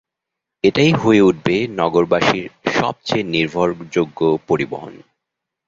[0.63, 2.45] এটাই হয়ে উঠবে নগরবাসীর
[2.73, 4.93] সবচেয়ে নির্ভরযোগ্য পরিবহন।